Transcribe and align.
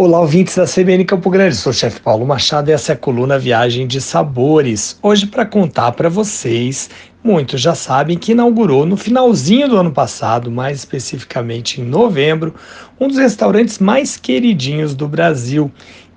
Olá, 0.00 0.20
ouvintes 0.20 0.54
da 0.54 0.64
CBN 0.64 1.04
Campo 1.04 1.28
Grande. 1.28 1.56
Sou 1.56 1.70
o 1.70 1.74
chefe 1.74 1.98
Paulo 1.98 2.24
Machado 2.24 2.70
e 2.70 2.72
essa 2.72 2.92
é 2.92 2.94
a 2.94 2.96
coluna 2.96 3.36
Viagem 3.36 3.84
de 3.84 4.00
Sabores. 4.00 4.96
Hoje, 5.02 5.26
para 5.26 5.44
contar 5.44 5.90
para 5.90 6.08
vocês, 6.08 6.88
muitos 7.20 7.60
já 7.60 7.74
sabem 7.74 8.16
que 8.16 8.30
inaugurou 8.30 8.86
no 8.86 8.96
finalzinho 8.96 9.68
do 9.68 9.76
ano 9.76 9.90
passado, 9.90 10.52
mais 10.52 10.78
especificamente 10.78 11.80
em 11.80 11.84
novembro, 11.84 12.54
um 13.00 13.08
dos 13.08 13.18
restaurantes 13.18 13.80
mais 13.80 14.16
queridinhos 14.16 14.94
do 14.94 15.08
Brasil, 15.08 15.68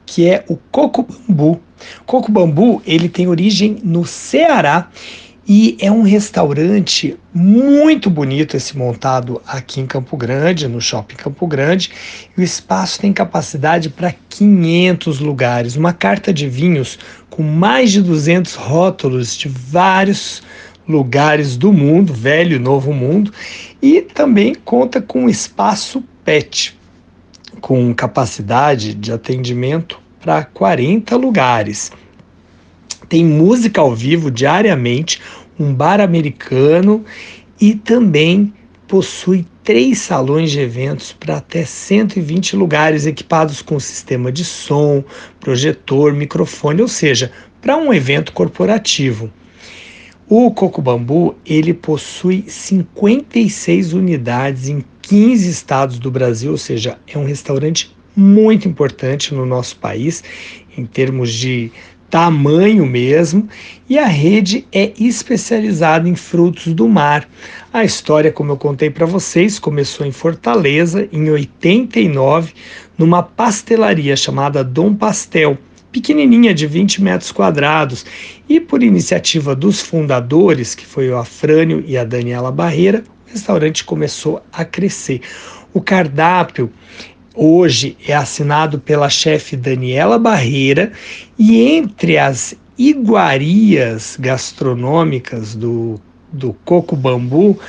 que 0.05 0.29
é 0.29 0.45
o 0.47 0.57
Coco 0.71 1.07
Bambu. 1.27 1.59
Coco 2.05 2.31
Bambu, 2.31 2.83
ele 2.85 3.09
tem 3.09 3.27
origem 3.27 3.77
no 3.83 4.05
Ceará 4.05 4.91
e 5.47 5.75
é 5.79 5.91
um 5.91 6.03
restaurante 6.03 7.17
muito 7.33 8.09
bonito 8.11 8.55
esse 8.55 8.77
montado 8.77 9.41
aqui 9.45 9.81
em 9.81 9.87
Campo 9.87 10.15
Grande, 10.15 10.67
no 10.67 10.79
Shopping 10.79 11.15
Campo 11.15 11.47
Grande. 11.47 11.89
E 12.37 12.41
o 12.41 12.43
espaço 12.43 12.99
tem 12.99 13.11
capacidade 13.11 13.89
para 13.89 14.13
500 14.29 15.19
lugares. 15.19 15.75
Uma 15.75 15.93
carta 15.93 16.31
de 16.31 16.47
vinhos 16.47 16.99
com 17.29 17.41
mais 17.41 17.91
de 17.91 18.03
200 18.03 18.53
rótulos 18.53 19.35
de 19.35 19.49
vários 19.49 20.43
lugares 20.87 21.57
do 21.57 21.73
mundo, 21.73 22.13
velho 22.13 22.55
e 22.55 22.59
novo 22.59 22.93
mundo. 22.93 23.33
E 23.81 24.01
também 24.01 24.53
conta 24.53 25.01
com 25.01 25.27
espaço 25.27 26.03
PET, 26.23 26.77
com 27.59 27.91
capacidade 27.95 28.93
de 28.93 29.11
atendimento 29.11 29.99
para 30.19 30.45
40 30.45 31.15
lugares 31.17 31.91
tem 33.11 33.25
música 33.25 33.81
ao 33.81 33.93
vivo 33.93 34.31
diariamente, 34.31 35.21
um 35.59 35.73
bar 35.73 35.99
americano 35.99 37.03
e 37.59 37.75
também 37.75 38.53
possui 38.87 39.45
três 39.65 39.99
salões 39.99 40.49
de 40.49 40.61
eventos 40.61 41.11
para 41.11 41.35
até 41.35 41.65
120 41.65 42.55
lugares 42.55 43.05
equipados 43.05 43.61
com 43.61 43.77
sistema 43.81 44.31
de 44.31 44.45
som, 44.45 45.03
projetor, 45.41 46.13
microfone, 46.13 46.81
ou 46.81 46.87
seja, 46.87 47.33
para 47.61 47.75
um 47.75 47.93
evento 47.93 48.31
corporativo. 48.31 49.29
O 50.25 50.49
Coco 50.49 50.81
Bambu, 50.81 51.35
ele 51.45 51.73
possui 51.73 52.45
56 52.47 53.91
unidades 53.91 54.69
em 54.69 54.85
15 55.01 55.49
estados 55.49 55.99
do 55.99 56.09
Brasil, 56.09 56.51
ou 56.51 56.57
seja, 56.57 56.97
é 57.13 57.17
um 57.17 57.25
restaurante 57.25 57.93
muito 58.15 58.69
importante 58.69 59.33
no 59.33 59.45
nosso 59.45 59.75
país 59.77 60.23
em 60.77 60.85
termos 60.85 61.33
de 61.33 61.71
tamanho 62.11 62.85
mesmo, 62.85 63.47
e 63.89 63.97
a 63.97 64.05
rede 64.05 64.67
é 64.69 64.91
especializada 64.99 66.07
em 66.09 66.15
frutos 66.15 66.73
do 66.73 66.87
mar. 66.87 67.27
A 67.71 67.85
história, 67.85 68.33
como 68.33 68.51
eu 68.51 68.57
contei 68.57 68.89
para 68.89 69.05
vocês, 69.05 69.57
começou 69.57 70.05
em 70.05 70.11
Fortaleza 70.11 71.07
em 71.09 71.29
89, 71.29 72.53
numa 72.97 73.23
pastelaria 73.23 74.15
chamada 74.17 74.61
Dom 74.61 74.93
Pastel, 74.93 75.57
pequenininha 75.89 76.53
de 76.53 76.67
20 76.67 77.01
metros 77.01 77.31
quadrados, 77.31 78.05
e 78.47 78.59
por 78.59 78.83
iniciativa 78.83 79.55
dos 79.55 79.79
fundadores, 79.79 80.75
que 80.75 80.85
foi 80.85 81.09
o 81.09 81.17
Afrânio 81.17 81.81
e 81.87 81.97
a 81.97 82.03
Daniela 82.03 82.51
Barreira, 82.51 83.05
o 83.25 83.31
restaurante 83.31 83.85
começou 83.85 84.43
a 84.51 84.65
crescer. 84.65 85.21
O 85.73 85.79
cardápio 85.79 86.69
hoje 87.43 87.97
é 88.07 88.13
assinado 88.13 88.79
pela 88.79 89.09
chefe 89.09 89.57
Daniela 89.57 90.19
Barreira 90.19 90.91
e 91.39 91.59
entre 91.59 92.19
as 92.19 92.53
iguarias 92.77 94.15
gastronômicas 94.19 95.55
do, 95.55 95.99
do 96.31 96.53
Coco 96.63 96.95
Bambu 96.95 97.59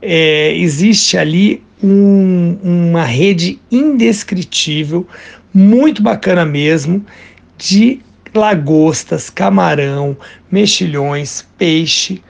é, 0.00 0.56
existe 0.56 1.18
ali 1.18 1.62
um, 1.82 2.56
uma 2.62 3.04
rede 3.04 3.60
indescritível, 3.70 5.06
muito 5.52 6.02
bacana 6.02 6.46
mesmo, 6.46 7.04
de 7.58 8.00
lagostas, 8.34 9.28
camarão, 9.28 10.16
mexilhões, 10.50 11.46
peixe, 11.58 12.22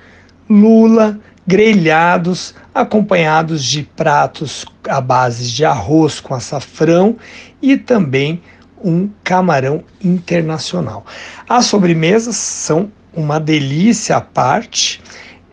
lula, 0.50 1.20
grelhados, 1.46 2.56
acompanhados 2.74 3.64
de 3.64 3.84
pratos 3.96 4.66
à 4.88 5.00
base 5.00 5.50
de 5.50 5.64
arroz 5.64 6.20
com 6.20 6.34
açafrão 6.34 7.16
e 7.60 7.76
também 7.76 8.40
um 8.82 9.08
camarão 9.24 9.82
internacional. 10.02 11.04
As 11.48 11.66
sobremesas 11.66 12.36
são 12.36 12.90
uma 13.12 13.38
delícia 13.40 14.16
à 14.16 14.20
parte. 14.20 15.00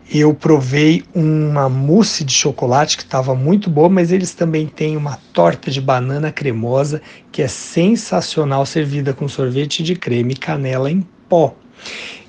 Eu 0.08 0.32
provei 0.32 1.02
uma 1.12 1.68
mousse 1.68 2.22
de 2.22 2.32
chocolate 2.32 2.96
que 2.96 3.02
estava 3.02 3.34
muito 3.34 3.68
boa, 3.68 3.88
mas 3.88 4.12
eles 4.12 4.32
também 4.32 4.66
têm 4.66 4.96
uma 4.96 5.18
torta 5.32 5.70
de 5.70 5.80
banana 5.80 6.30
cremosa 6.30 7.02
que 7.32 7.42
é 7.42 7.48
sensacional, 7.48 8.64
servida 8.64 9.12
com 9.12 9.26
sorvete 9.26 9.82
de 9.82 9.96
creme 9.96 10.34
e 10.34 10.36
canela 10.36 10.90
em 10.90 11.04
pó. 11.28 11.54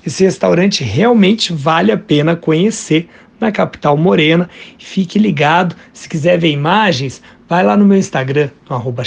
Esse 0.04 0.24
restaurante 0.24 0.82
realmente 0.82 1.52
vale 1.52 1.92
a 1.92 1.98
pena 1.98 2.34
conhecer 2.34 3.08
na 3.40 3.52
capital 3.52 3.96
morena. 3.96 4.48
Fique 4.78 5.18
ligado, 5.18 5.76
se 5.92 6.08
quiser 6.08 6.38
ver 6.38 6.50
imagens, 6.50 7.22
vai 7.48 7.62
lá 7.62 7.76
no 7.76 7.84
meu 7.84 7.98
Instagram, 7.98 8.50
no 8.68 8.76
arroba 8.76 9.02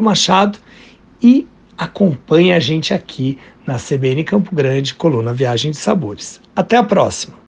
Machado, 0.00 0.58
e 1.22 1.46
acompanhe 1.76 2.52
a 2.52 2.60
gente 2.60 2.94
aqui 2.94 3.38
na 3.66 3.76
CBN 3.76 4.24
Campo 4.24 4.54
Grande, 4.54 4.94
coluna 4.94 5.32
Viagem 5.32 5.70
de 5.70 5.76
Sabores. 5.76 6.40
Até 6.54 6.76
a 6.76 6.84
próxima! 6.84 7.34